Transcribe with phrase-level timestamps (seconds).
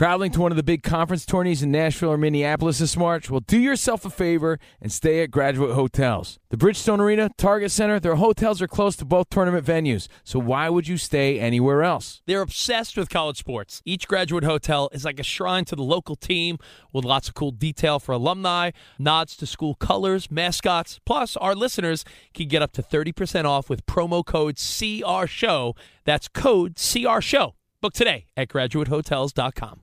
[0.00, 3.28] Traveling to one of the big conference tourneys in Nashville or Minneapolis this March?
[3.28, 6.38] Well, do yourself a favor and stay at Graduate Hotels.
[6.48, 10.70] The Bridgestone Arena, Target Center, their hotels are close to both tournament venues, so why
[10.70, 12.22] would you stay anywhere else?
[12.24, 13.82] They're obsessed with college sports.
[13.84, 16.56] Each graduate hotel is like a shrine to the local team
[16.94, 20.98] with lots of cool detail for alumni, nods to school colors, mascots.
[21.04, 25.76] Plus, our listeners can get up to 30% off with promo code CR Show.
[26.06, 27.54] That's code CR Show.
[27.82, 29.82] Book today at graduatehotels.com.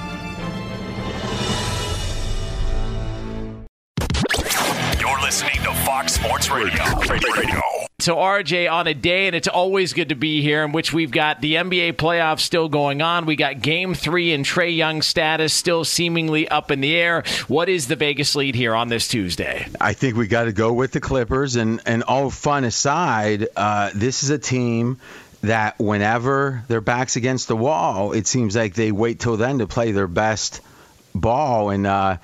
[6.01, 6.83] Fox Sports Radio.
[7.09, 7.61] Radio.
[7.99, 11.11] So RJ on a day, and it's always good to be here, in which we've
[11.11, 13.27] got the NBA playoffs still going on.
[13.27, 17.23] We got Game Three and Trae Young status still seemingly up in the air.
[17.47, 19.67] What is the Vegas lead here on this Tuesday?
[19.79, 23.91] I think we got to go with the Clippers, and and all fun aside, uh,
[23.93, 24.99] this is a team
[25.41, 29.67] that whenever their backs against the wall, it seems like they wait till then to
[29.67, 30.61] play their best
[31.13, 32.17] ball, and uh,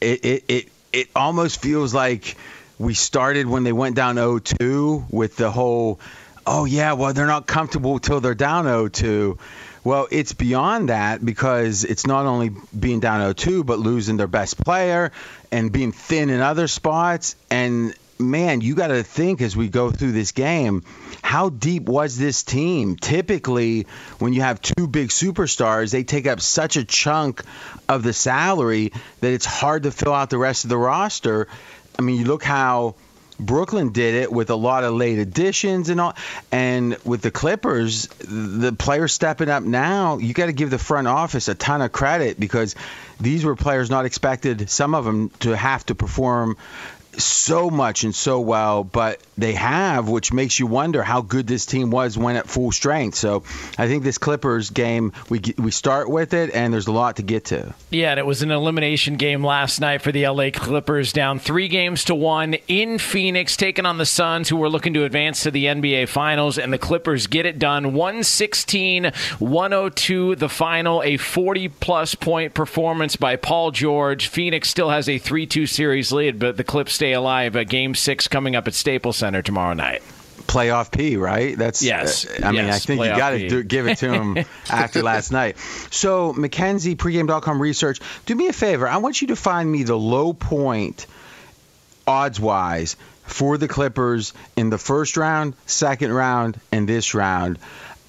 [0.00, 2.34] it, it it it almost feels like
[2.78, 6.00] we started when they went down 0-2 with the whole,
[6.46, 9.38] oh yeah, well they're not comfortable till they're down 0-2.
[9.84, 14.62] Well, it's beyond that because it's not only being down 0-2, but losing their best
[14.62, 15.12] player
[15.50, 17.36] and being thin in other spots.
[17.50, 20.84] And man, you got to think as we go through this game,
[21.22, 22.96] how deep was this team?
[22.96, 23.86] Typically,
[24.18, 27.42] when you have two big superstars, they take up such a chunk
[27.88, 31.48] of the salary that it's hard to fill out the rest of the roster.
[32.00, 32.94] I mean, you look how
[33.40, 36.14] Brooklyn did it with a lot of late additions and all.
[36.52, 41.08] And with the Clippers, the players stepping up now, you got to give the front
[41.08, 42.76] office a ton of credit because
[43.20, 46.56] these were players not expected, some of them, to have to perform
[47.22, 51.66] so much and so well, but they have, which makes you wonder how good this
[51.66, 53.16] team was when at full strength.
[53.16, 53.44] So
[53.76, 57.22] I think this Clippers game, we we start with it, and there's a lot to
[57.22, 57.74] get to.
[57.90, 61.68] Yeah, and it was an elimination game last night for the LA Clippers, down three
[61.68, 65.50] games to one in Phoenix, taking on the Suns, who were looking to advance to
[65.50, 71.68] the NBA Finals, and the Clippers get it done 116 102, the final, a 40
[71.68, 74.28] plus point performance by Paul George.
[74.28, 77.56] Phoenix still has a 3 2 series lead, but the Clips stay alive.
[77.56, 80.02] A game six coming up at Staples Center tomorrow night.
[80.46, 81.56] Playoff P, right?
[81.58, 82.24] That's yes.
[82.24, 84.38] Uh, I mean, yes, I think you got to give it to him
[84.70, 85.58] after last night.
[85.90, 88.00] So, McKenzie, pregame.com research.
[88.24, 88.88] Do me a favor.
[88.88, 91.06] I want you to find me the low point,
[92.06, 97.58] odds wise, for the Clippers in the first round, second round, and this round.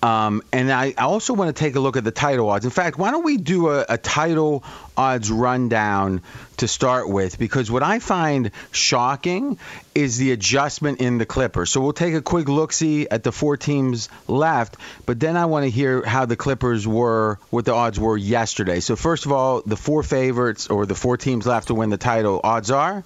[0.02, 2.64] Um, and I also want to take a look at the title odds.
[2.64, 4.64] In fact, why don't we do a, a, title
[4.96, 6.22] odds rundown
[6.58, 7.38] to start with?
[7.38, 9.58] Because what I find shocking
[9.94, 11.70] is the adjustment in the Clippers.
[11.70, 15.48] So we'll take a quick look see at the four teams left, but then I
[15.48, 18.80] want to hear how the Clippers were, what the odds were yesterday.
[18.80, 21.98] So, first of all, the four favorites or the four teams left to win the
[21.98, 23.04] title odds are?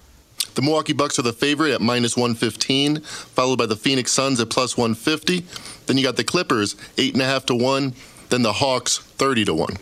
[0.54, 4.50] The Milwaukee Bucks are the favorite at minus 115, followed by the Phoenix Suns at
[4.50, 5.44] plus 150.
[5.86, 7.92] Then you got the Clippers, 8.5 to 1.
[8.28, 9.76] Then the Hawks, 30 to 1.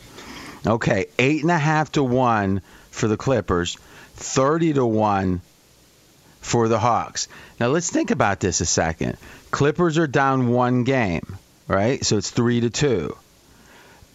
[0.66, 3.76] Okay, 8.5 to 1 for the Clippers,
[4.14, 5.42] 30 to 1
[6.40, 7.28] for the Hawks.
[7.60, 9.18] Now let's think about this a second.
[9.50, 11.36] Clippers are down one game,
[11.68, 12.02] right?
[12.02, 13.16] So it's 3 to 2.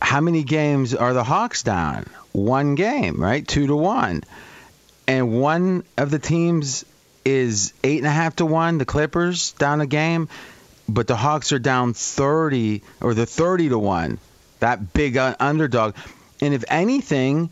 [0.01, 2.05] How many games are the Hawks down?
[2.31, 3.47] One game, right?
[3.47, 4.23] 2 to 1
[5.07, 6.85] and one of the teams
[7.25, 8.77] is eight and a half to one.
[8.77, 10.29] The Clippers down a game,
[10.87, 14.19] but the Hawks are down thirty or the thirty to one.
[14.59, 15.95] That big underdog.
[16.41, 17.49] And if anything,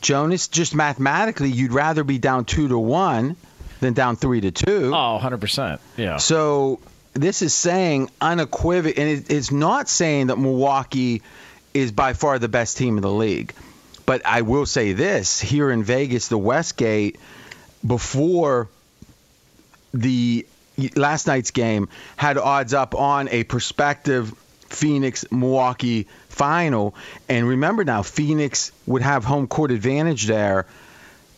[0.00, 3.36] Jonas, just mathematically, you'd rather be down two to one
[3.80, 4.92] than down three to two.
[4.94, 5.78] Oh, 100%.
[5.96, 6.16] Yeah.
[6.16, 6.80] So
[7.14, 11.22] this is saying unequivocal, and it, it's not saying that Milwaukee
[11.74, 13.52] is by far the best team in the league.
[14.06, 17.18] But I will say this here in Vegas, the Westgate,
[17.84, 18.68] before
[19.92, 20.46] the
[20.94, 24.32] last night's game, had odds up on a prospective
[24.68, 26.94] Phoenix Milwaukee final.
[27.28, 30.66] And remember now, Phoenix would have home court advantage there,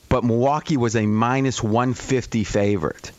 [0.09, 3.12] but Milwaukee was a minus 150 favorite.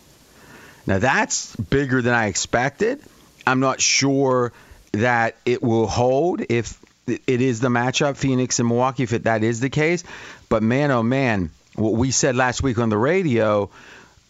[0.86, 3.00] Now that's bigger than I expected.
[3.46, 4.52] I'm not sure
[4.92, 9.44] that it will hold if it is the matchup, Phoenix and Milwaukee, if it, that
[9.44, 10.04] is the case.
[10.50, 13.70] But man, oh man, what we said last week on the radio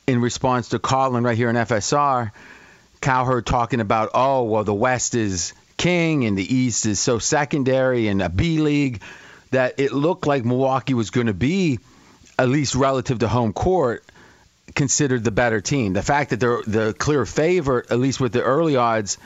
[0.08, 2.32] in response to Colin right here in FSR,
[3.02, 8.08] Cowherd talking about, oh, well, the West is king and the East is so secondary
[8.08, 9.02] and a B league
[9.52, 11.80] that it looked like Milwaukee was going to be,
[12.38, 14.04] at least relative to home court,
[14.76, 15.94] considered the better team.
[15.94, 19.18] The fact that they're the clear favorite, at least with the early odds,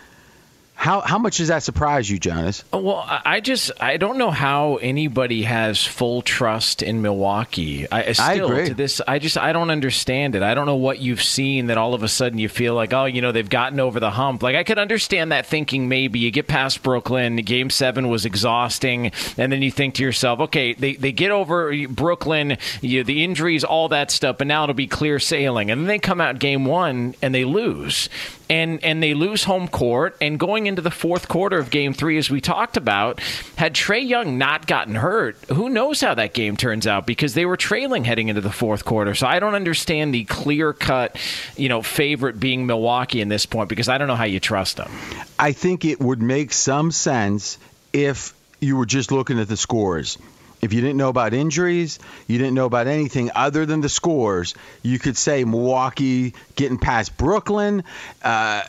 [0.84, 2.66] how how much does that surprise you, Jonas?
[2.74, 7.90] Uh, well, I just I don't know how anybody has full trust in Milwaukee.
[7.90, 8.68] I uh, still I agree.
[8.68, 10.44] to this I just I don't understand it.
[10.44, 13.06] I don't know what you've seen that all of a sudden you feel like oh
[13.06, 14.44] you know they've gotten over the hump.
[14.44, 19.14] Like I could understand that thinking maybe you get past Brooklyn, Game Seven was exhausting,
[19.38, 23.64] and then you think to yourself okay they they get over Brooklyn, you, the injuries,
[23.64, 26.66] all that stuff, but now it'll be clear sailing, and then they come out Game
[26.66, 28.10] One and they lose
[28.50, 30.16] and and they lose home court.
[30.22, 33.20] And going into the fourth quarter of Game Three, as we talked about,
[33.56, 37.46] had Trae Young not gotten hurt, who knows how that game turns out because they
[37.46, 39.14] were trailing heading into the fourth quarter.
[39.14, 41.16] So I don't understand the clear cut,
[41.56, 44.78] you know, favorite being Milwaukee in this point because I don't know how you trust
[44.78, 44.92] them.
[45.38, 47.60] I think it would make some sense
[47.94, 50.18] if you were just looking at the scores
[50.64, 54.56] if you didn't know about injuries, you didn't know about anything other than the scores,
[54.82, 57.84] you could say Milwaukee getting past Brooklyn,
[58.24, 58.62] uh,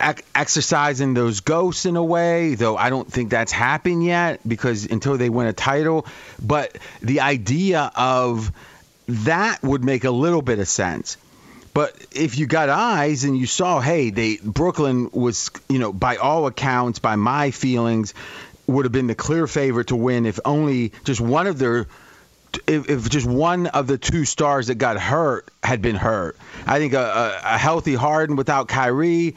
[0.00, 4.86] ac- exercising those ghosts in a way, though I don't think that's happened yet because
[4.86, 6.06] until they win a title.
[6.42, 8.50] But the idea of
[9.08, 11.16] that would make a little bit of sense.
[11.72, 16.16] But if you got eyes and you saw, hey, they Brooklyn was, you know, by
[16.16, 18.14] all accounts, by my feelings,
[18.66, 21.86] would have been the clear favorite to win if only just one of their
[22.66, 26.36] if, if just one of the two stars that got hurt had been hurt.
[26.66, 26.98] I think a,
[27.44, 29.36] a, a healthy Harden without Kyrie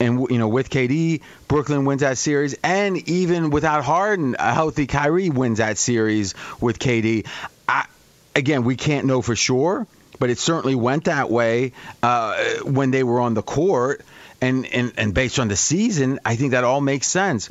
[0.00, 4.86] and you know with KD, Brooklyn wins that series, and even without Harden, a healthy
[4.86, 7.26] Kyrie wins that series with KD.
[7.68, 7.86] I,
[8.34, 9.86] again, we can't know for sure,
[10.18, 11.72] but it certainly went that way
[12.02, 14.04] uh, when they were on the court,
[14.40, 17.50] and, and and based on the season, I think that all makes sense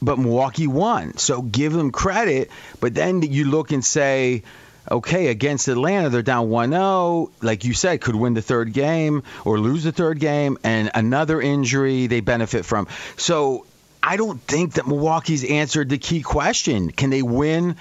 [0.00, 1.16] but Milwaukee won.
[1.16, 2.50] So give them credit.
[2.80, 4.42] But then you look and say,
[4.90, 7.30] okay, against Atlanta, they're down 1 0.
[7.42, 11.40] Like you said, could win the third game or lose the third game, and another
[11.40, 12.88] injury they benefit from.
[13.16, 13.66] So
[14.02, 16.90] I don't think that Milwaukee's answered the key question.
[16.90, 17.76] Can they win?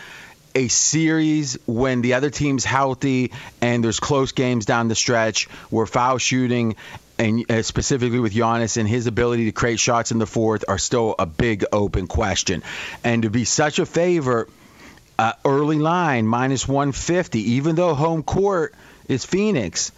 [0.55, 3.31] A series when the other team's healthy
[3.61, 6.77] and there's close games down the stretch where foul shooting
[7.19, 10.77] and uh, specifically with Giannis and his ability to create shots in the fourth are
[10.77, 12.63] still a big open question.
[13.03, 14.47] And to be such a favor,
[15.17, 18.75] uh, early line minus 150, even though home court
[19.07, 19.91] is Phoenix.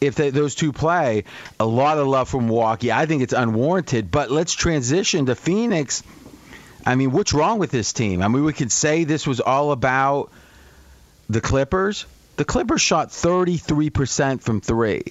[0.00, 1.24] If they, those two play,
[1.58, 2.92] a lot of love from Milwaukee.
[2.92, 4.10] I think it's unwarranted.
[4.10, 6.02] But let's transition to Phoenix.
[6.86, 8.22] I mean, what's wrong with this team?
[8.22, 10.30] I mean, we could say this was all about
[11.28, 12.06] the Clippers.
[12.36, 15.02] The Clippers shot 33% from three.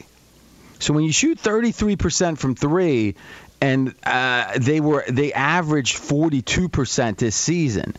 [0.79, 3.15] So when you shoot 33% from three,
[3.60, 7.96] and uh, they were they averaged 42% this season.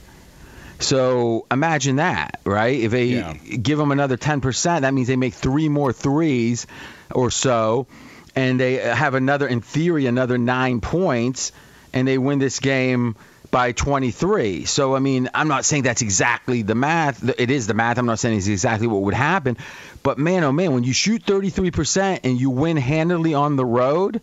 [0.80, 2.78] So imagine that, right?
[2.78, 3.35] If they yeah.
[3.35, 6.66] give them another 10%, that means they make three more threes
[7.12, 7.88] or so,
[8.37, 11.50] and they have another, in theory, another nine points,
[11.92, 13.16] and they win this game
[13.50, 14.66] by 23.
[14.66, 17.28] So, I mean, I'm not saying that's exactly the math.
[17.38, 17.99] It is the math.
[17.99, 19.56] I'm not saying it's exactly what would happen.
[20.02, 24.20] But man, oh man, when you shoot 33% and you win handily on the road,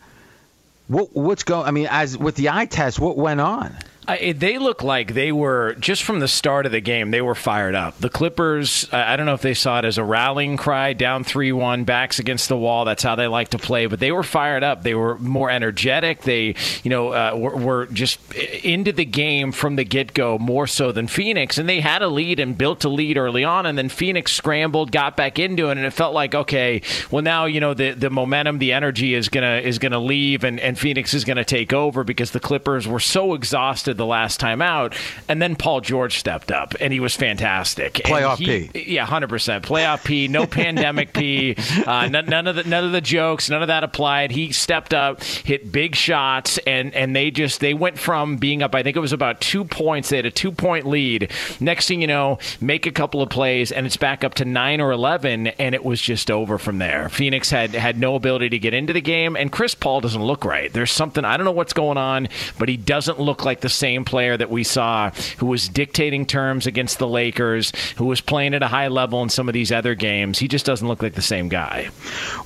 [0.88, 1.68] what, what's going?
[1.68, 3.76] I mean, as with the eye test, what went on?
[4.08, 7.12] I, they look like they were just from the start of the game.
[7.12, 7.98] They were fired up.
[8.00, 8.88] The Clippers.
[8.92, 12.50] I don't know if they saw it as a rallying cry, down three-one, backs against
[12.50, 12.86] the wall.
[12.86, 13.88] That's how they like to play.
[13.88, 14.84] But they were fired up.
[14.84, 16.22] They were more energetic.
[16.22, 20.92] They, you know, uh, were, were, just into the game from the get-go more so
[20.92, 21.58] than Phoenix.
[21.58, 23.66] And they had a lead and built a lead early on.
[23.66, 26.82] And then Phoenix scrambled, got back into it, and it felt like okay,
[27.12, 30.60] well now you know the the momentum, the energy is gonna is gonna leave, and
[30.60, 34.62] and Phoenix is gonna take over because the Clippers were so exhausted the last time
[34.62, 34.96] out,
[35.28, 37.94] and then Paul George stepped up and he was fantastic.
[37.96, 38.94] Playoff he, P.
[38.94, 39.64] Yeah, hundred percent.
[39.64, 40.28] Playoff P.
[40.28, 41.56] No pandemic P.
[41.86, 43.50] Uh, none, none of the none of the jokes.
[43.50, 44.32] None of that applied.
[44.32, 48.76] He stepped up, hit big shots, and and they just they went from being up.
[48.76, 50.10] I think it was about two points.
[50.10, 51.32] They had a two point lead.
[51.60, 54.82] Next thing you know, make a couple of plays, and it's back up to nine
[54.82, 57.10] or eleven, and it was just over from there.
[57.10, 60.46] Phoenix had had no ability to get into the game, and Chris Paul doesn't look
[60.46, 60.72] right.
[60.72, 63.85] There's something I don't know what's going on, but he doesn't look like the same
[64.06, 68.64] player that we saw who was dictating terms against the Lakers, who was playing at
[68.64, 70.40] a high level in some of these other games.
[70.40, 71.90] He just doesn't look like the same guy.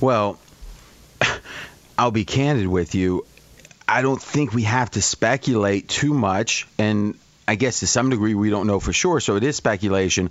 [0.00, 0.38] Well,
[1.98, 3.24] I'll be candid with you.
[3.88, 7.18] I don't think we have to speculate too much, and
[7.48, 10.30] I guess to some degree we don't know for sure, so it is speculation.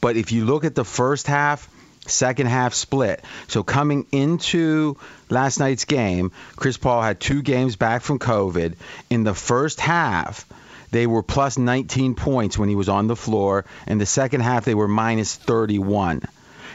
[0.00, 1.68] But if you look at the first half,
[2.06, 4.98] second half split, so coming into
[5.30, 8.74] last night's game, Chris Paul had two games back from COVID.
[9.10, 10.46] In the first half,
[10.90, 13.64] they were plus 19 points when he was on the floor.
[13.86, 16.22] In the second half, they were minus 31.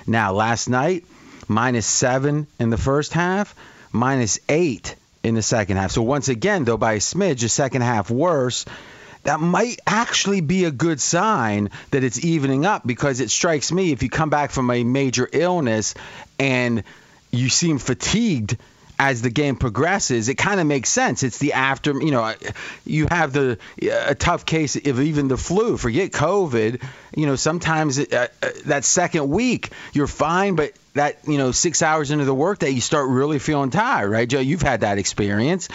[0.05, 1.05] Now, last night,
[1.48, 3.55] minus seven in the first half,
[3.91, 5.91] minus eight in the second half.
[5.91, 8.65] So once again, though by a smidge, the second half worse.
[9.24, 13.93] That might actually be a good sign that it's evening up because it strikes me
[13.93, 15.95] if you come back from a major illness
[16.38, 16.83] and
[17.33, 18.57] you seem fatigued
[18.99, 21.23] as the game progresses, it kind of makes sense.
[21.23, 22.33] It's the after, you know,
[22.85, 25.77] you have the a tough case of even the flu.
[25.77, 26.81] Forget COVID.
[27.15, 31.81] You know, sometimes uh, uh, that second week you're fine, but that you know six
[31.81, 34.39] hours into the workday you start really feeling tired, right, Joe?
[34.39, 35.69] You've had that experience.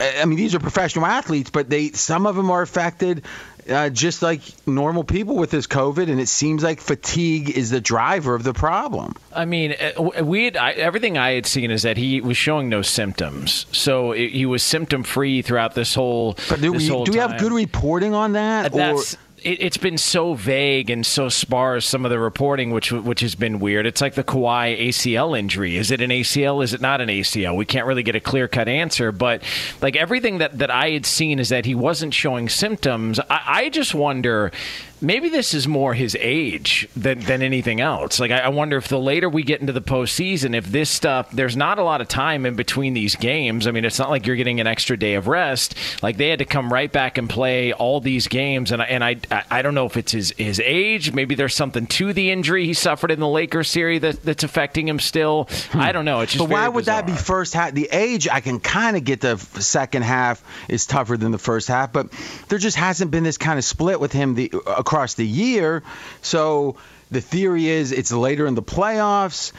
[0.00, 3.24] I mean, these are professional athletes, but they some of them are affected
[3.68, 7.80] uh, just like normal people with this COVID, and it seems like fatigue is the
[7.80, 9.14] driver of the problem.
[9.34, 12.68] I mean, uh, we had, I, everything I had seen is that he was showing
[12.68, 16.36] no symptoms, so it, he was symptom free throughout this whole.
[16.48, 18.72] But do, this we, whole do we have good reporting on that?
[18.72, 19.18] That's or?
[19.42, 23.34] It, it's been so vague and so sparse some of the reporting, which which has
[23.34, 23.86] been weird.
[23.86, 25.76] It's like the Kawhi ACL injury.
[25.76, 26.62] Is it an ACL?
[26.62, 27.56] Is it not an ACL?
[27.56, 29.12] We can't really get a clear cut answer.
[29.12, 29.42] But
[29.80, 33.20] like everything that that I had seen is that he wasn't showing symptoms.
[33.20, 34.52] I, I just wonder.
[35.00, 38.18] Maybe this is more his age than, than anything else.
[38.18, 41.30] Like I, I wonder if the later we get into the postseason, if this stuff,
[41.30, 43.66] there's not a lot of time in between these games.
[43.66, 45.74] I mean, it's not like you're getting an extra day of rest.
[46.02, 49.04] Like they had to come right back and play all these games, and I, and
[49.04, 49.16] I
[49.50, 51.12] I don't know if it's his his age.
[51.12, 54.88] Maybe there's something to the injury he suffered in the Lakers series that, that's affecting
[54.88, 55.48] him still.
[55.74, 56.20] I don't know.
[56.20, 56.50] It's just Hmm.
[56.50, 57.72] But why would that be first half?
[57.72, 61.68] The age, I can kind of get the second half is tougher than the first
[61.68, 62.10] half, but
[62.48, 64.50] there just hasn't been this kind of split with him the,
[64.88, 65.82] across the year.
[66.22, 66.76] So
[67.10, 69.52] the theory is it's later in the playoffs.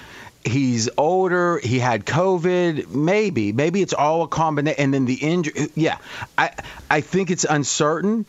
[0.43, 1.59] He's older.
[1.59, 2.87] He had COVID.
[2.87, 4.81] Maybe, maybe it's all a combination.
[4.81, 5.69] And then the injury.
[5.75, 5.97] Yeah,
[6.35, 6.51] I
[6.89, 8.25] I think it's uncertain,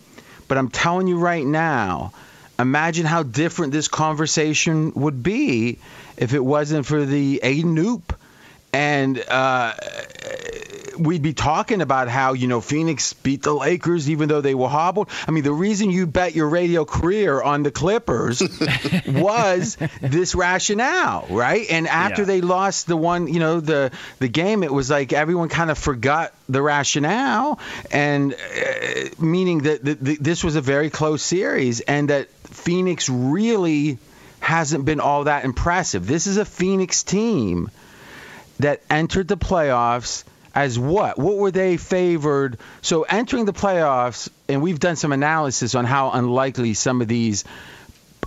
[0.47, 2.12] but I'm telling you right now.
[2.59, 5.78] Imagine how different this conversation would be
[6.19, 8.02] if it wasn't for the A Noop
[8.75, 9.73] and uh,
[10.99, 14.68] we'd be talking about how you know Phoenix beat the Lakers even though they were
[14.68, 15.09] hobbled.
[15.26, 18.40] I mean, the reason you bet your radio career on the Clippers
[19.06, 21.66] was this rationale, right?
[21.70, 22.26] And after Yeah.
[22.26, 25.78] they lost the one, you know, the the game, it was like everyone kind of
[25.78, 27.59] forgot the rationale,
[27.90, 28.37] and uh,
[29.18, 33.99] meaning that th- th- this was a very close series, and that Phoenix really
[34.40, 36.06] hasn't been all that impressive.
[36.06, 37.70] This is a Phoenix team
[38.59, 41.19] that entered the playoffs as what?
[41.19, 42.59] What were they favored?
[42.83, 47.45] So entering the playoffs, and we've done some analysis on how unlikely some of these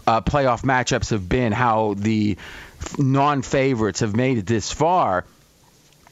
[0.07, 2.37] uh, playoff matchups have been, how the
[2.97, 5.25] non-favorites have made it this far,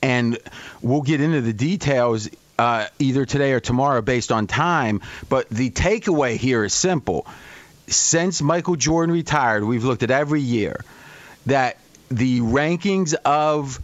[0.02, 0.38] and
[0.82, 5.02] we'll get into the details uh, either today or tomorrow based on time.
[5.30, 7.28] But the takeaway here is simple:
[7.88, 10.84] since Michael Jordan retired, we've looked at every year
[11.46, 11.78] that
[12.10, 13.80] the rankings of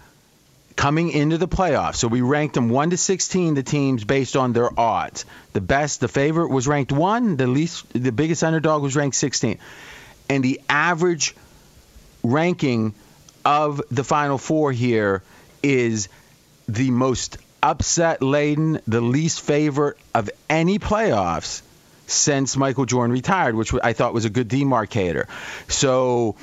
[0.77, 1.96] coming into the playoffs.
[1.96, 5.25] So we ranked them 1 to 16 the teams based on their odds.
[5.51, 9.57] The best, the favorite was ranked 1, the least the biggest underdog was ranked 16.
[10.29, 11.36] And the average
[12.24, 12.93] ranking
[13.43, 15.24] of the final four here
[15.63, 16.10] is
[16.67, 21.63] the most upset laden, the least favorite of any playoffs
[22.05, 25.27] since Michael Jordan retired, which I thought was a good demarcator.
[25.67, 26.36] So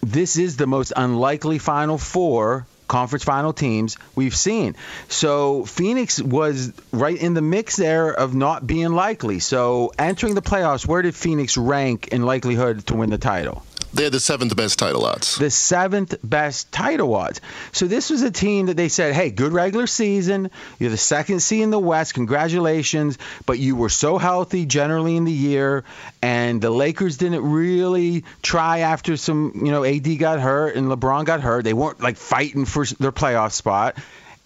[0.00, 4.76] this is the most unlikely final four conference final teams we've seen.
[5.08, 9.38] So Phoenix was right in the mix there of not being likely.
[9.38, 13.64] So entering the playoffs, where did Phoenix rank in likelihood to win the title?
[13.94, 15.36] They had the seventh best title odds.
[15.36, 17.42] The seventh best title odds.
[17.72, 20.50] So this was a team that they said, hey, good regular season.
[20.78, 22.14] You're the second seed in the West.
[22.14, 23.18] Congratulations.
[23.44, 25.84] But you were so healthy generally in the year.
[26.22, 31.26] And the Lakers didn't really try after some, you know, AD got hurt and LeBron
[31.26, 31.64] got hurt.
[31.64, 33.98] They weren't like fighting for their playoff spot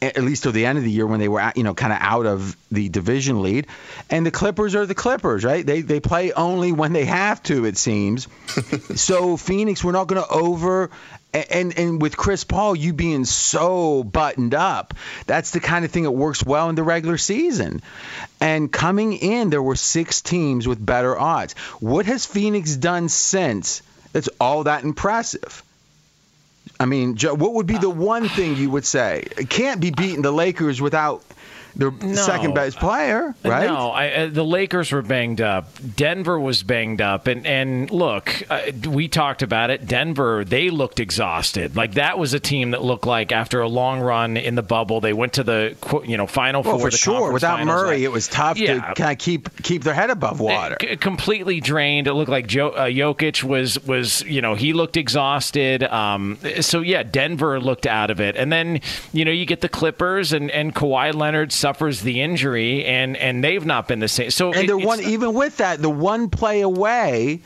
[0.02, 1.98] at least till the end of the year when they were you know kind of
[2.00, 3.66] out of the division lead.
[4.10, 5.64] And the clippers are the clippers right?
[5.64, 8.28] They they play only when they have to it seems.
[8.96, 10.90] So phoenix we're not going to over
[11.32, 14.94] and and with Chris Paul you being so buttoned up
[15.26, 17.82] that's the kind of thing that works well in the regular season.
[18.40, 21.54] And coming in there were six teams with better odds.
[21.80, 23.82] What has Phoenix done since?
[24.12, 25.62] That's all that impressive
[26.78, 29.25] I mean, Joe, what would be the one thing you would say?
[29.37, 31.23] It can't be beating the Lakers without
[31.76, 32.14] their No.
[32.14, 33.66] second best player, right?
[33.66, 35.68] No, I, uh, the Lakers were banged up.
[35.97, 39.87] Denver was banged up, and and look, uh, we talked about it.
[39.87, 41.76] Denver, they looked exhausted.
[41.76, 45.00] Like that was a team that looked like after a long run in the bubble,
[45.00, 46.90] they went to the you know final Well, four.
[46.90, 47.33] for sure.
[47.33, 47.83] Without finals.
[47.83, 48.75] Murray, it was tough Yeah.
[48.75, 50.76] to kind of keep keep their head above water.
[50.80, 52.06] C- completely drained.
[52.06, 55.83] It looked like Joe, uh, Jokic was was you know he looked exhausted.
[55.85, 58.80] Um, so yeah, Denver looked out of it, and then
[59.12, 63.42] you know you get the Clippers, and and Kawhi Leonard suffers the injury, and and
[63.42, 64.30] they've not been the same.
[64.30, 67.40] So and it- they're one even with that, the one play away.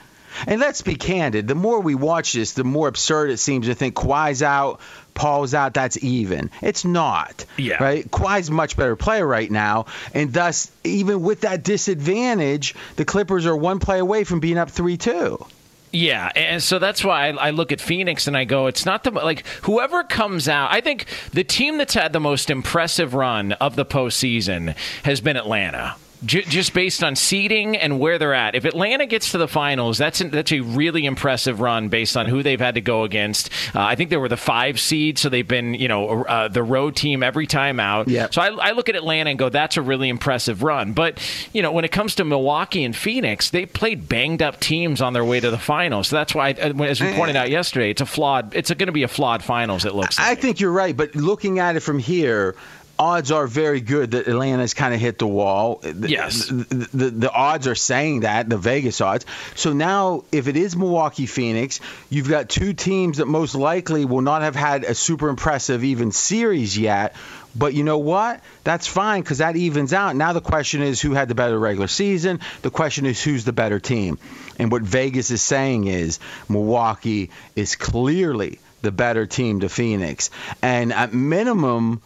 [0.47, 1.49] And let's be candid.
[1.49, 4.79] The more we watch this, the more absurd it seems to think Kawhi's out,
[5.13, 5.75] Paul's out.
[5.75, 6.51] That's even.
[6.63, 7.45] It's not.
[7.57, 7.83] Yeah.
[7.83, 8.09] Right.
[8.09, 13.45] Kawhi's a much better player right now, and thus, even with that disadvantage, the Clippers
[13.45, 15.45] are one play away from being up three-two.
[15.93, 19.03] Yeah, and so that's why I, I look at Phoenix and I go, it's not
[19.03, 20.73] the like whoever comes out.
[20.73, 25.37] I think the team that's had the most impressive run of the postseason has been
[25.37, 25.97] Atlanta.
[26.25, 28.55] J- just based on seeding and where they're at.
[28.55, 32.27] If Atlanta gets to the finals, that's an, that's a really impressive run based on
[32.27, 33.51] who they've had to go against.
[33.75, 36.63] Uh, I think they were the five seed, so they've been you know uh, the
[36.63, 38.09] road team every time out.
[38.09, 38.29] Yeah.
[38.31, 40.93] So I, I look at Atlanta and go, that's a really impressive run.
[40.93, 41.19] But
[41.53, 45.13] you know when it comes to Milwaukee and Phoenix, they played banged up teams on
[45.13, 46.09] their way to the finals.
[46.09, 48.55] So that's why, uh, as we pointed out yesterday, it's a flawed.
[48.55, 49.85] It's going to be a flawed finals.
[49.85, 50.19] It looks.
[50.19, 52.57] I think you're right, but looking at it from here,
[53.01, 55.81] odds are very good that Atlanta's kind of hit the wall.
[55.83, 56.49] Yes.
[56.49, 59.25] The, the, the odds are saying that, the Vegas odds.
[59.55, 64.21] So now, if it is Milwaukee Phoenix, you've got two teams that most likely will
[64.21, 67.17] not have had a super impressive even series yet.
[67.57, 68.43] But you know what?
[68.65, 70.15] That's fine because that evens out.
[70.15, 72.41] Now the question is who had the better regular season.
[72.61, 74.19] The question is who's the better team.
[74.59, 76.19] And what Vegas is saying is
[76.51, 80.31] Milwaukee is clearly the better team to Phoenix.
[80.61, 82.03] And at minimum,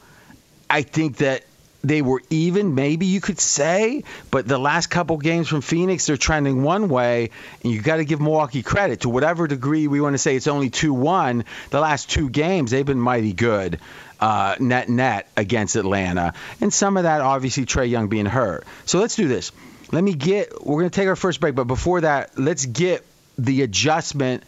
[0.69, 1.45] I think that
[1.83, 6.17] they were even, maybe you could say, but the last couple games from Phoenix, they're
[6.17, 7.31] trending one way,
[7.63, 10.47] and you got to give Milwaukee credit to whatever degree we want to say it's
[10.47, 11.45] only 2 1.
[11.71, 13.79] The last two games, they've been mighty good
[14.19, 16.33] uh, net net against Atlanta.
[16.61, 18.65] And some of that, obviously, Trae Young being hurt.
[18.87, 19.53] So let's do this.
[19.93, 23.05] Let me get, we're going to take our first break, but before that, let's get
[23.37, 24.43] the adjustment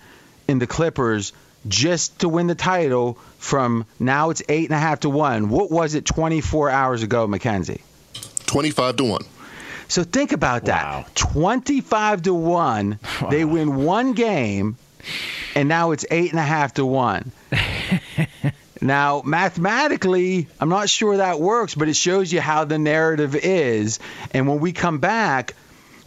[0.49, 1.33] in the Clippers
[1.69, 5.49] just to win the title from now it's eight and a half to one.
[5.49, 7.83] What was it 24 hours ago, Mackenzie?
[8.47, 9.23] 25 to 1.
[9.89, 10.85] So think about that.
[10.85, 11.07] Wow.
[11.15, 12.99] 25 to one.
[13.31, 14.77] They win one game,
[15.55, 17.33] and now it's eight and a half to one.
[18.81, 24.01] now, mathematically, I'm not sure that works, but it shows you how the narrative is.
[24.33, 25.55] And when we come back,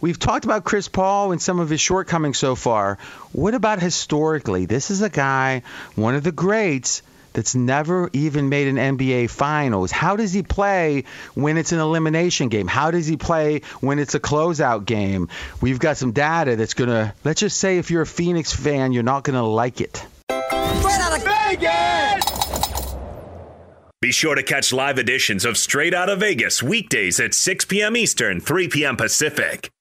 [0.00, 2.98] We've talked about Chris Paul and some of his shortcomings so far.
[3.32, 4.66] What about historically?
[4.66, 5.62] This is a guy,
[5.94, 9.90] one of the greats, that's never even made an NBA Finals.
[9.90, 12.66] How does he play when it's an elimination game?
[12.66, 15.28] How does he play when it's a closeout game?
[15.60, 18.92] We've got some data that's going to, let's just say if you're a Phoenix fan,
[18.92, 20.04] you're not going to like it.
[20.28, 22.94] Straight out of Vegas!
[24.00, 27.96] Be sure to catch live editions of Straight Out of Vegas weekdays at 6 p.m.
[27.96, 28.96] Eastern, 3 p.m.
[28.96, 29.70] Pacific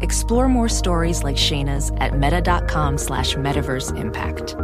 [0.00, 4.56] Explore more stories like Shayna's at meta.com slash metaverse impact.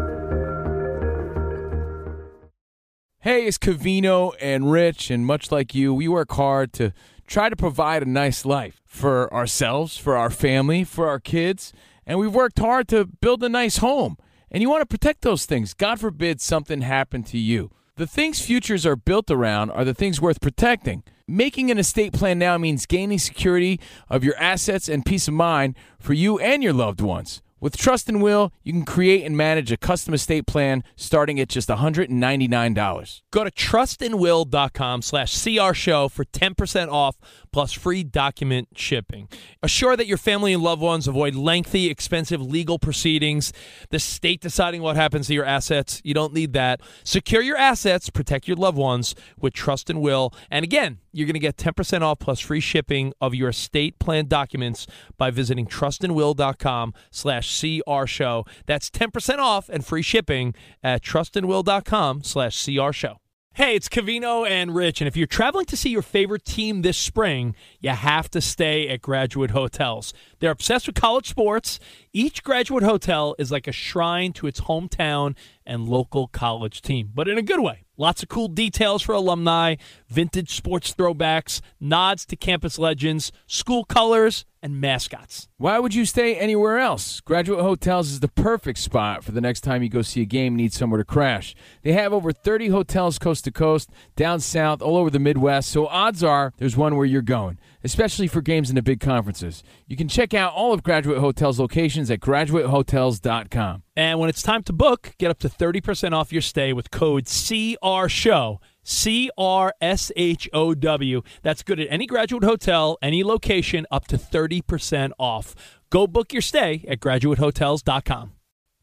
[3.21, 6.93] Hey, it's Covino and Rich, and much like you, we work hard to
[7.27, 11.73] try to provide a nice life for ourselves, for our family, for our kids,
[12.07, 14.17] and we've worked hard to build a nice home.
[14.49, 15.75] And you want to protect those things.
[15.75, 17.73] God forbid something happened to you.
[17.99, 21.03] The things futures are built around are the things worth protecting.
[21.27, 23.81] Making an estate plan now means gaining security
[24.11, 27.41] of your assets and peace of mind for you and your loved ones.
[27.59, 31.49] With Trust and Will, you can create and manage a custom estate plan starting at
[31.49, 33.23] just $199.
[33.31, 37.17] Go to trustandwill.com slash CR show for 10% off
[37.57, 39.27] plus free document shipping.
[39.63, 43.51] Assure that your family and loved ones avoid lengthy, expensive legal proceedings,
[43.89, 46.03] the state deciding what happens to your assets.
[46.05, 46.83] You don't need that.
[47.03, 50.35] Secure your assets, protect your loved ones with Trust and Will.
[50.51, 54.27] And again, you're going to get 10% off plus free shipping of your estate plan
[54.27, 58.45] documents by visiting trustandwill.com slash CR show.
[58.67, 63.17] That's 10% off and free shipping at trustandwill.com slash CR show.
[63.57, 66.99] Hey, it's Covino and Rich, and if you're traveling to see your favorite team this
[66.99, 70.13] spring, you have to stay at Graduate Hotels.
[70.41, 71.81] They're obsessed with college sports.
[72.19, 77.29] Each Graduate Hotel is like a shrine to its hometown and local college team, but
[77.29, 77.85] in a good way.
[77.99, 79.77] Lots of cool details for alumni,
[80.09, 85.49] vintage sports throwbacks, nods to campus legends, school colors, and mascots.
[85.59, 87.21] Why would you stay anywhere else?
[87.21, 90.55] Graduate Hotels is the perfect spot for the next time you go see a game
[90.55, 91.55] and need somewhere to crash.
[91.83, 95.87] They have over 30 hotels coast to coast, down south, all over the Midwest, so
[95.87, 99.63] odds are there's one where you're going, especially for games in the big conferences.
[99.87, 103.83] You can check out all of Graduate Hotels locations at graduatehotels.com.
[103.97, 107.25] And when it's time to book, get up to 30% off your stay with code
[107.25, 108.59] CRSHOW.
[108.89, 111.23] C R S H O W.
[111.43, 115.57] That's good at any graduate hotel, any location, up to 30% off.
[115.91, 118.33] Go book your stay at graduatehotels.com.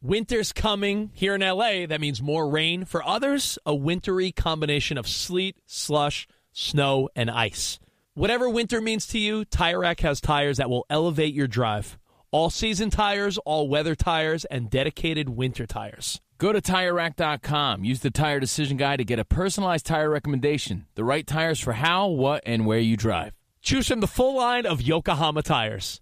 [0.02, 1.86] Winter's coming here in LA.
[1.86, 2.84] That means more rain.
[2.84, 7.80] For others, a wintry combination of sleet, slush, snow, and ice.
[8.14, 11.98] Whatever winter means to you, Tire Rack has tires that will elevate your drive.
[12.34, 16.20] All season tires, all weather tires, and dedicated winter tires.
[16.40, 17.84] Go to TireRack.com.
[17.84, 20.88] Use the Tire Decision Guide to get a personalized tire recommendation.
[20.96, 23.36] The right tires for how, what, and where you drive.
[23.62, 26.02] Choose from the full line of Yokohama tires.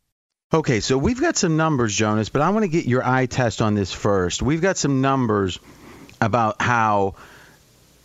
[0.53, 3.61] Okay, so we've got some numbers, Jonas, but I want to get your eye test
[3.61, 4.41] on this first.
[4.41, 5.59] We've got some numbers
[6.19, 7.15] about how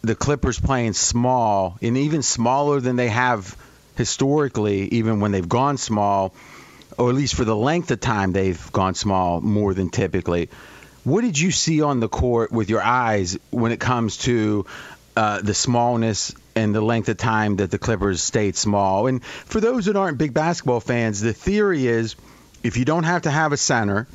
[0.02, 3.56] the Clippers playing small and even smaller than they have
[3.96, 6.36] historically, even when they've gone small,
[6.96, 10.48] or at least for the length of time they've gone small more than typically.
[11.02, 14.66] What did you see on the court with your eyes when it comes to
[15.16, 19.08] uh, the smallness and the length of time that the Clippers stayed small?
[19.08, 22.14] And for those that aren't big basketball fans, the theory is
[22.66, 24.06] if you don't have to have a center,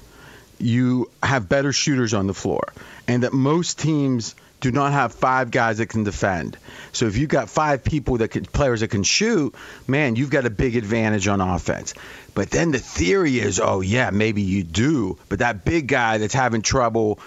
[0.60, 2.74] you have better shooters on the floor,
[3.08, 6.58] and that most teams do not have five guys that can defend.
[6.92, 9.56] So if you've got five people that can, players that can shoot,
[9.88, 11.96] man, you've got a big advantage on offense.
[12.36, 16.34] But then the theory is, oh yeah, maybe you do, but that big guy that's
[16.34, 17.20] having trouble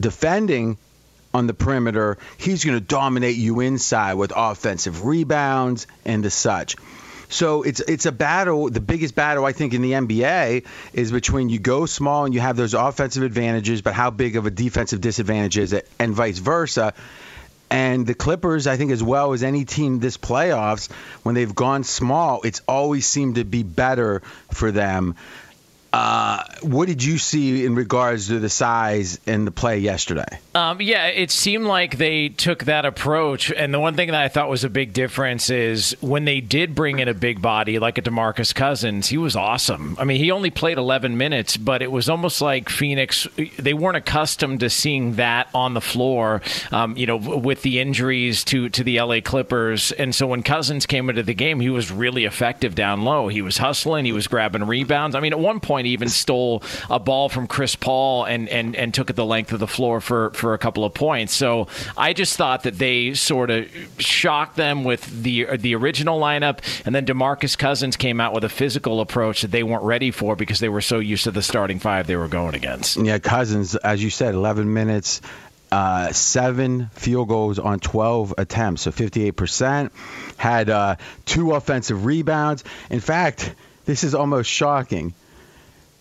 [0.00, 0.76] defending
[1.32, 6.76] on the perimeter, he's going to dominate you inside with offensive rebounds and the such.
[7.28, 8.70] So it's it's a battle.
[8.70, 12.40] The biggest battle I think in the NBA is between you go small and you
[12.40, 16.38] have those offensive advantages, but how big of a defensive disadvantage is it, and vice
[16.38, 16.94] versa.
[17.68, 20.90] And the Clippers, I think, as well as any team this playoffs,
[21.24, 25.16] when they've gone small, it's always seemed to be better for them.
[25.92, 30.26] Uh, what did you see in regards to the size and the play yesterday?
[30.54, 33.50] Um, yeah, it seemed like they took that approach.
[33.50, 36.74] And the one thing that I thought was a big difference is when they did
[36.74, 39.96] bring in a big body like a Demarcus Cousins, he was awesome.
[39.98, 43.26] I mean, he only played 11 minutes, but it was almost like Phoenix,
[43.58, 48.44] they weren't accustomed to seeing that on the floor, um, you know, with the injuries
[48.44, 49.92] to, to the LA Clippers.
[49.92, 53.28] And so when Cousins came into the game, he was really effective down low.
[53.28, 55.16] He was hustling, he was grabbing rebounds.
[55.16, 58.92] I mean, at one point, even stole a ball from Chris Paul and, and, and
[58.92, 61.34] took it the length of the floor for, for a couple of points.
[61.34, 63.68] So I just thought that they sort of
[63.98, 68.48] shocked them with the the original lineup, and then Demarcus Cousins came out with a
[68.48, 71.78] physical approach that they weren't ready for because they were so used to the starting
[71.78, 72.96] five they were going against.
[72.96, 75.20] Yeah, Cousins, as you said, 11 minutes.
[75.72, 79.90] Uh, seven field goals on 12 attempts, so 58%.
[80.36, 80.94] Had uh,
[81.24, 82.62] two offensive rebounds.
[82.88, 83.52] In fact,
[83.84, 85.12] this is almost shocking.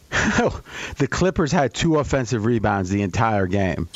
[0.98, 3.90] the Clippers had two offensive rebounds the entire game,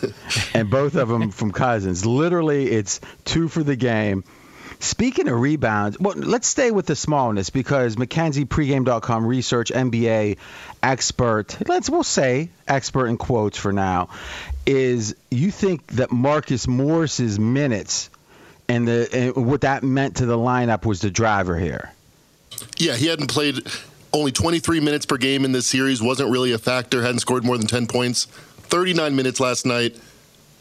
[0.54, 2.04] and both of them from Cousins.
[2.04, 4.24] Literally, it's two for the game.
[4.80, 10.38] Speaking of rebounds, well, let's stay with the smallness because McKenzie pregame.com research NBA
[10.82, 14.08] expert, let's we'll say expert in quotes for now,
[14.66, 18.10] is you think that Marcus Morris's minutes
[18.68, 21.92] and the and what that meant to the lineup was the driver here.
[22.76, 23.60] Yeah, he hadn't played
[24.12, 27.58] only 23 minutes per game in this series, wasn't really a factor, hadn't scored more
[27.58, 28.24] than 10 points.
[28.24, 29.98] 39 minutes last night,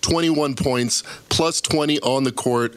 [0.02, 2.76] 21 points, plus 20 on the court.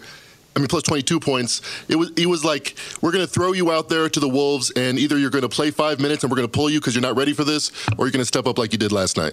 [0.56, 1.62] I mean, plus 22 points.
[1.88, 4.70] It was he was like, we're going to throw you out there to the Wolves,
[4.70, 6.94] and either you're going to play five minutes and we're going to pull you because
[6.94, 9.16] you're not ready for this, or you're going to step up like you did last
[9.16, 9.32] night.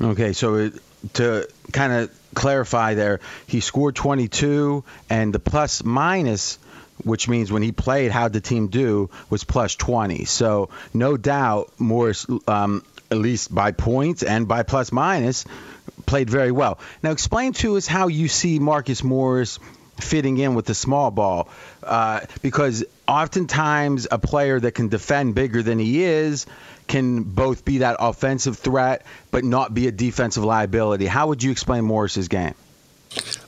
[0.00, 0.74] Okay, so it,
[1.14, 6.58] to kind of clarify there, he scored 22, and the plus minus,
[7.02, 10.24] which means when he played, how the team do, was plus 20.
[10.24, 15.44] So no doubt Morris, um, at least by points and by plus minus,
[16.06, 16.78] played very well.
[17.02, 19.58] Now explain to us how you see Marcus Morris
[20.00, 21.48] fitting in with the small ball,
[21.82, 26.46] uh, because oftentimes a player that can defend bigger than he is
[26.86, 31.06] can both be that offensive threat but not be a defensive liability.
[31.06, 32.54] How would you explain Morris's game?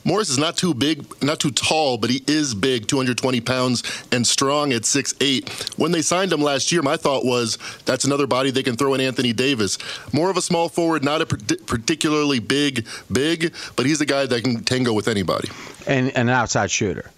[0.06, 4.24] Morris is not too big, not too tall, but he is big, 220 pounds, and
[4.24, 5.76] strong at 6'8.
[5.76, 8.94] When they signed him last year, my thought was that's another body they can throw
[8.94, 9.78] in Anthony Davis.
[10.12, 14.44] More of a small forward, not a particularly big, big, but he's a guy that
[14.44, 15.48] can tango with anybody.
[15.88, 17.10] And, and an outside shooter.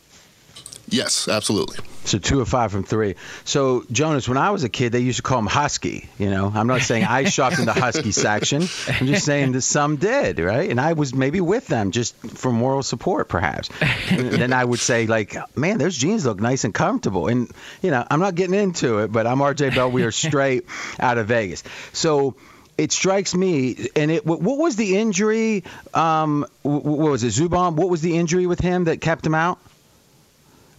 [0.90, 1.78] Yes, absolutely.
[2.04, 3.16] So two or five from three.
[3.44, 6.08] So Jonas, when I was a kid, they used to call him Husky.
[6.18, 8.62] You know, I'm not saying I shopped in the Husky section.
[8.88, 10.70] I'm just saying that some did, right?
[10.70, 13.68] And I was maybe with them just for moral support, perhaps.
[14.10, 17.28] And then I would say, like, man, those jeans look nice and comfortable.
[17.28, 17.50] And
[17.82, 19.90] you know, I'm not getting into it, but I'm RJ Bell.
[19.90, 20.64] We are straight
[20.98, 21.62] out of Vegas.
[21.92, 22.36] So
[22.78, 24.24] it strikes me, and it.
[24.24, 25.64] What was the injury?
[25.92, 27.28] Um, what was it?
[27.28, 27.74] Zubac.
[27.74, 29.58] What was the injury with him that kept him out?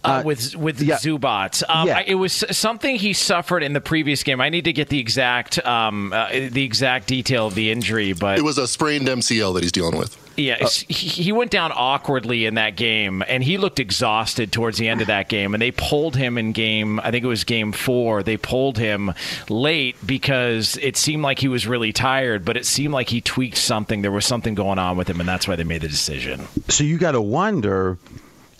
[0.02, 0.96] Uh, with with yeah.
[0.96, 1.62] Zubac.
[1.68, 1.98] Um, yeah.
[1.98, 4.40] I, it was something he suffered in the previous game.
[4.40, 8.38] I need to get the exact um, uh, the exact detail of the injury, but
[8.38, 10.16] it was a sprained MCL that he's dealing with.
[10.36, 14.88] Yeah, uh, he went down awkwardly in that game, and he looked exhausted towards the
[14.88, 15.54] end of that game.
[15.54, 18.22] And they pulled him in game, I think it was game four.
[18.22, 19.12] They pulled him
[19.48, 23.58] late because it seemed like he was really tired, but it seemed like he tweaked
[23.58, 24.02] something.
[24.02, 26.46] There was something going on with him, and that's why they made the decision.
[26.68, 27.98] So you got to wonder,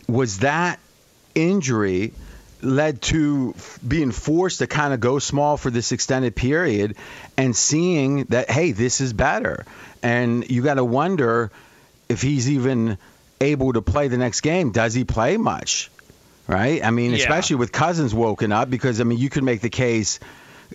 [0.07, 0.81] was that
[1.49, 2.13] injury
[2.63, 3.55] led to
[3.87, 6.97] being forced to kind of go small for this extended period
[7.37, 9.65] and seeing that hey this is better.
[10.03, 11.51] And you got to wonder
[12.09, 12.99] if he's even
[13.41, 14.73] able to play the next game.
[14.73, 15.91] Does he play much?
[16.47, 16.85] Right?
[16.85, 17.19] I mean yeah.
[17.19, 20.21] especially with cousins woken up because i mean you could make the case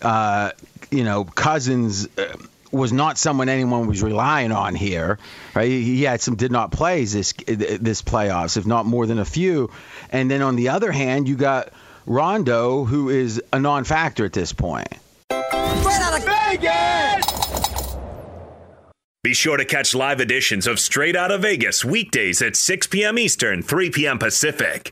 [0.02, 0.52] uh,
[0.92, 2.36] you know cousins uh,
[2.76, 5.18] was not someone anyone was relying on here.
[5.54, 5.70] Right?
[5.70, 9.72] He had some did not plays this this playoffs, if not more than a few.
[10.12, 11.70] And then on the other hand, you got
[12.06, 14.90] Rondo, who is a non-factor at this point.
[15.32, 17.96] Straight out of Vegas!
[19.24, 23.18] Be sure to catch live editions of Straight Out of Vegas weekdays at 6 p.m.
[23.18, 24.20] Eastern, 3 p.m.
[24.20, 24.92] Pacific.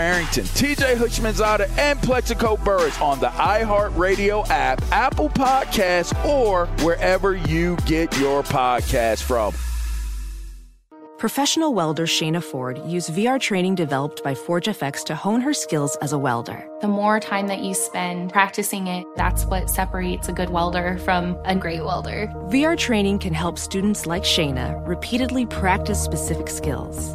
[0.00, 7.76] Arrington, TJ Houshmandzadeh, and Plaxico Burress on the iHeartRadio app, Apple Podcasts, or wherever you
[7.86, 9.54] get your podcast from.
[11.24, 16.12] Professional welder Shayna Ford used VR training developed by ForgeFX to hone her skills as
[16.12, 16.68] a welder.
[16.82, 21.38] The more time that you spend practicing it, that's what separates a good welder from
[21.46, 22.26] a great welder.
[22.48, 27.14] VR training can help students like Shayna repeatedly practice specific skills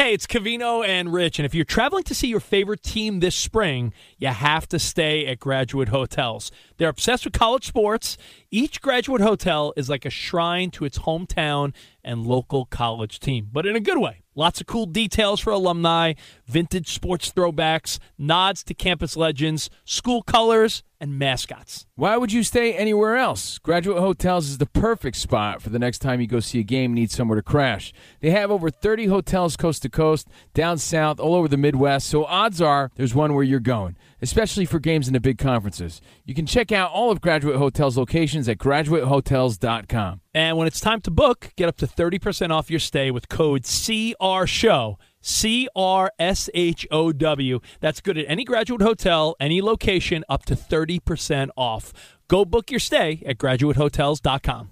[0.11, 3.93] It's Covino and Rich, and if you're traveling to see your favorite team this spring,
[4.17, 6.51] you have to stay at Graduate Hotels.
[6.75, 8.17] They're obsessed with college sports.
[8.49, 13.65] Each Graduate Hotel is like a shrine to its hometown and local college team, but
[13.65, 14.21] in a good way.
[14.33, 16.13] Lots of cool details for alumni,
[16.45, 21.87] vintage sports throwbacks, nods to campus legends, school colors, and mascots.
[21.95, 23.57] Why would you stay anywhere else?
[23.57, 26.91] Graduate Hotels is the perfect spot for the next time you go see a game
[26.91, 27.91] and need somewhere to crash.
[28.21, 32.07] They have over 30 hotels coast to coast Coast, down south, all over the Midwest.
[32.07, 36.01] So odds are there's one where you're going, especially for games in the big conferences.
[36.25, 40.21] You can check out all of Graduate Hotel's locations at graduatehotels.com.
[40.33, 43.63] And when it's time to book, get up to 30% off your stay with code
[43.63, 44.95] CRSHOW.
[45.23, 47.59] C R S H O W.
[47.79, 51.93] That's good at any graduate hotel, any location, up to 30% off.
[52.27, 54.70] Go book your stay at graduatehotels.com.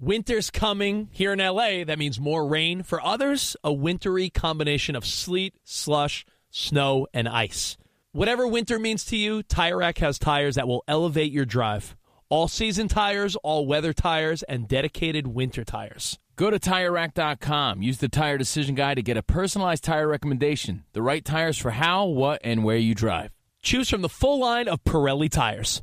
[0.00, 1.82] Winter's coming here in LA.
[1.82, 2.84] That means more rain.
[2.84, 7.76] For others, a wintry combination of sleet, slush, snow, and ice.
[8.12, 11.96] Whatever winter means to you, Tire Rack has tires that will elevate your drive.
[12.28, 16.16] All season tires, all weather tires, and dedicated winter tires.
[16.36, 17.82] Go to TireRack.com.
[17.82, 20.84] Use the Tire Decision Guide to get a personalized tire recommendation.
[20.92, 23.32] The right tires for how, what, and where you drive.
[23.62, 25.82] Choose from the full line of Pirelli tires.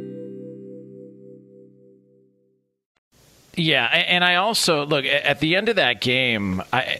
[3.61, 6.63] Yeah, and I also look at the end of that game.
[6.73, 6.99] I,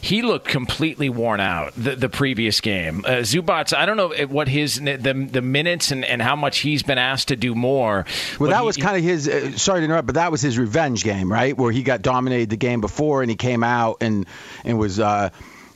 [0.00, 1.74] he looked completely worn out.
[1.76, 3.76] The, the previous game, uh, Zubac.
[3.76, 7.28] I don't know what his the the minutes and, and how much he's been asked
[7.28, 8.06] to do more.
[8.40, 9.28] Well, that he, was kind of his.
[9.28, 11.56] Uh, sorry to interrupt, but that was his revenge game, right?
[11.56, 14.26] Where he got dominated the game before, and he came out and
[14.64, 14.98] and was.
[14.98, 15.30] Uh,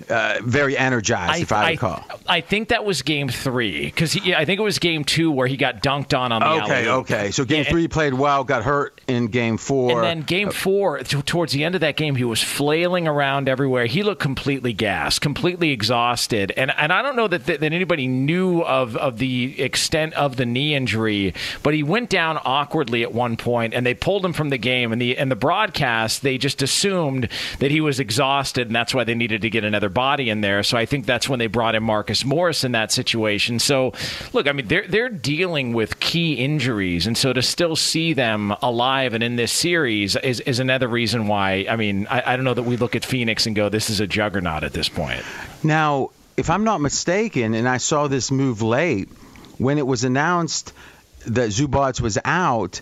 [0.08, 2.04] uh, very energized, I, if I, recall.
[2.26, 5.46] I, I, think that was game three because I think it was game two where
[5.46, 7.00] he got dunked on on the Okay, alley.
[7.02, 7.30] okay.
[7.30, 10.52] So game yeah, three played well, got hurt in game four, and then game uh,
[10.52, 13.86] four t- towards the end of that game he was flailing around everywhere.
[13.86, 18.06] He looked completely gassed, completely exhausted, and and I don't know that, that, that anybody
[18.06, 23.12] knew of of the extent of the knee injury, but he went down awkwardly at
[23.12, 24.92] one point, and they pulled him from the game.
[24.92, 29.04] And the and the broadcast they just assumed that he was exhausted, and that's why
[29.04, 30.62] they needed to get another body in there.
[30.62, 33.58] So I think that's when they brought in Marcus Morris in that situation.
[33.58, 33.92] So
[34.32, 38.54] look, I mean, they're they're dealing with key injuries, and so to still see them
[38.62, 41.66] alive and in this series is, is another reason why.
[41.68, 44.00] I mean, I, I don't know that we look at Phoenix and go, this is
[44.00, 45.24] a juggernaut at this point.
[45.64, 49.08] Now, if I'm not mistaken, and I saw this move late
[49.58, 50.72] when it was announced
[51.26, 52.80] that Zubac was out.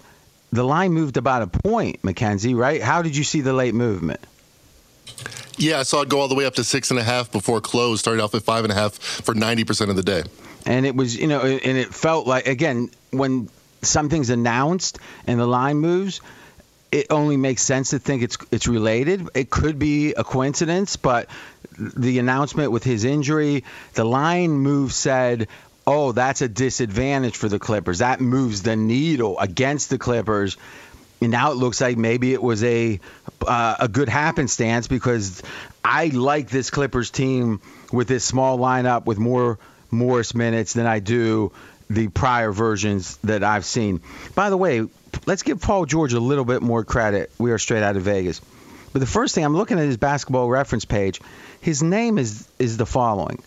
[0.53, 2.83] The line moved about a point, Mackenzie, right?
[2.83, 4.21] How did you see the late movement?
[5.59, 7.61] Yeah, I saw it go all the way up to six and a half before
[7.61, 8.01] close.
[8.01, 10.23] Started off at five and a half for ninety percent of the day.
[10.67, 13.49] And it was, you know, and it felt like again when
[13.83, 16.21] something's announced and the line moves,
[16.93, 19.29] it only makes sense to think it's it's related.
[19.35, 21.29] It could be a coincidence, but
[21.79, 23.65] the announcement with his injury,
[23.95, 25.49] the line move said,
[25.87, 27.99] "Oh, that's a disadvantage for the Clippers.
[27.99, 30.57] That moves the needle against the Clippers."
[31.23, 32.99] And now it looks like maybe it was a
[33.47, 35.43] uh, a good happenstance because
[35.85, 37.61] I like this Clippers team
[37.93, 39.59] with this small lineup with more
[39.93, 41.53] Morris minutes than I do
[41.91, 44.01] the prior versions that I've seen.
[44.35, 44.87] By the way,
[45.27, 47.31] let's give Paul George a little bit more credit.
[47.37, 48.41] We are straight out of Vegas.
[48.93, 51.21] But the first thing I'm looking at his basketball reference page,
[51.61, 53.43] his name is is the following: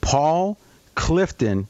[0.00, 0.58] Paul
[0.94, 1.68] Clifton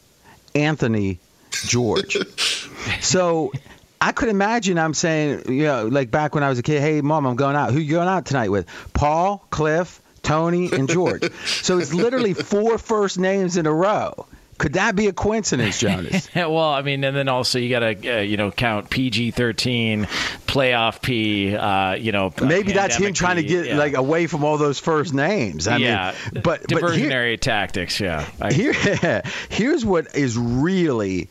[0.55, 1.21] Anthony
[1.65, 2.19] George.
[3.01, 3.53] so
[4.01, 7.01] I could imagine I'm saying, you know, like back when I was a kid, hey,
[7.01, 7.73] mom, I'm going out.
[7.73, 8.67] Who you going out tonight with?
[8.93, 11.33] Paul, Cliff, Tony, and George.
[11.63, 14.27] so it's literally four first names in a row.
[14.59, 16.29] Could that be a coincidence, Jonas?
[16.35, 20.05] well, I mean, and then also you got to uh, you know count PG thirteen,
[20.47, 21.55] playoff P.
[21.55, 23.77] Uh, you know, maybe that's him trying to get yeah.
[23.77, 25.69] like away from all those first names.
[25.69, 28.01] I yeah, mean, but diversionary but here, tactics.
[28.01, 28.27] Yeah.
[28.41, 28.73] I, here,
[29.51, 31.29] here's what is really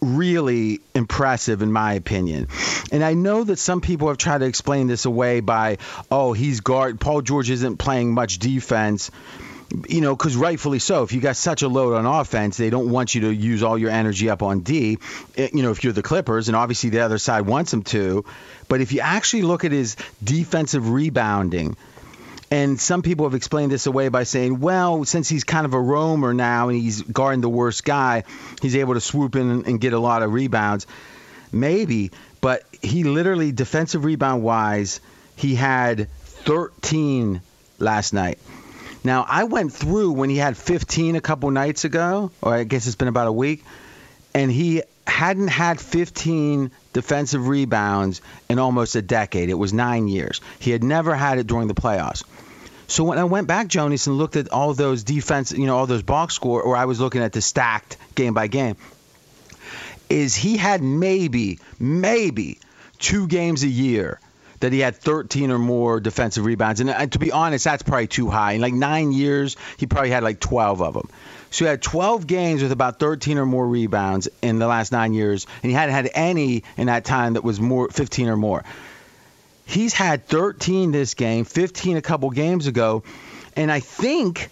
[0.00, 2.48] really impressive in my opinion.
[2.92, 5.78] And I know that some people have tried to explain this away by,
[6.10, 7.00] oh, he's guard.
[7.00, 9.10] Paul George isn't playing much defense.
[9.88, 11.02] You know, because rightfully so.
[11.02, 13.76] If you got such a load on offense, they don't want you to use all
[13.76, 14.98] your energy up on D.
[15.36, 18.24] eh, You know, if you're the Clippers, and obviously the other side wants him to.
[18.68, 21.76] But if you actually look at his defensive rebounding,
[22.48, 25.80] and some people have explained this away by saying, well, since he's kind of a
[25.80, 28.22] roamer now and he's guarding the worst guy,
[28.62, 30.86] he's able to swoop in and get a lot of rebounds.
[31.50, 35.00] Maybe, but he literally, defensive rebound wise,
[35.34, 37.40] he had 13
[37.80, 38.38] last night.
[39.06, 42.88] Now, I went through when he had 15 a couple nights ago, or I guess
[42.88, 43.62] it's been about a week,
[44.34, 49.48] and he hadn't had 15 defensive rebounds in almost a decade.
[49.48, 50.40] It was nine years.
[50.58, 52.24] He had never had it during the playoffs.
[52.88, 55.86] So when I went back, Jonas, and looked at all those defense, you know, all
[55.86, 58.74] those box score, or I was looking at the stacked game by game,
[60.10, 62.58] is he had maybe, maybe
[62.98, 64.18] two games a year
[64.60, 66.80] that he had 13 or more defensive rebounds.
[66.80, 68.52] And, uh, to be honest, that's probably too high.
[68.52, 71.08] In like nine years, he probably had like 12 of them.
[71.50, 75.14] So he had 12 games with about 13 or more rebounds in the last nine
[75.14, 78.64] years, and he hadn't had any in that time that was more 15 or more.
[79.64, 83.02] He's had 13 this game, 15 a couple games ago,
[83.56, 84.50] and I think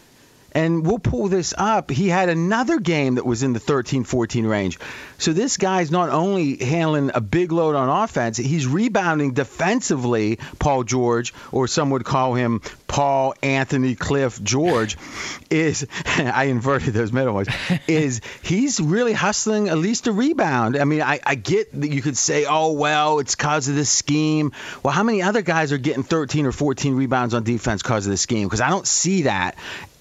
[0.55, 1.91] and we'll pull this up.
[1.91, 4.79] He had another game that was in the 13 14 range.
[5.19, 10.85] So this guy's not only handling a big load on offense, he's rebounding defensively, Paul
[10.85, 14.97] George, or some would call him Paul Anthony Cliff George,
[15.51, 17.49] is I inverted those middle ones,
[17.89, 20.77] is he's really hustling at least a rebound.
[20.77, 23.85] I mean, I, I get that you could say, oh, well, it's because of the
[23.85, 24.53] scheme.
[24.83, 28.11] Well, how many other guys are getting 13 or 14 rebounds on defense because of
[28.11, 28.47] the scheme?
[28.47, 29.57] Because I don't see that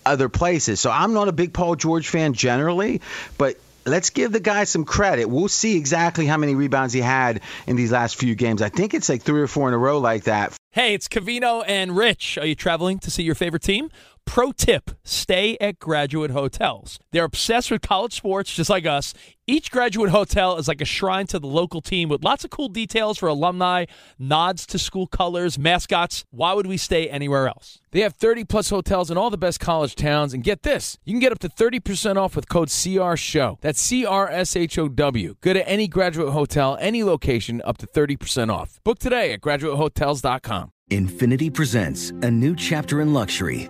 [0.05, 0.79] other places.
[0.79, 3.01] So I'm not a big Paul George fan generally,
[3.37, 5.25] but let's give the guy some credit.
[5.25, 8.61] We'll see exactly how many rebounds he had in these last few games.
[8.61, 10.55] I think it's like three or four in a row like that.
[10.71, 12.37] Hey, it's Covino and Rich.
[12.37, 13.91] Are you traveling to see your favorite team?
[14.25, 16.97] Pro tip stay at graduate hotels.
[17.11, 19.13] They're obsessed with college sports just like us.
[19.45, 22.69] Each graduate hotel is like a shrine to the local team with lots of cool
[22.69, 23.85] details for alumni,
[24.17, 26.23] nods to school colors, mascots.
[26.31, 27.79] Why would we stay anywhere else?
[27.91, 30.33] They have 30 plus hotels in all the best college towns.
[30.33, 33.59] And get this you can get up to 30% off with code CRSHOW.
[33.61, 35.35] That's C R S H O W.
[35.41, 38.79] Go to any graduate hotel, any location, up to 30% off.
[38.83, 40.71] Book today at graduatehotels.com.
[40.89, 43.69] Infiniti presents a new chapter in luxury,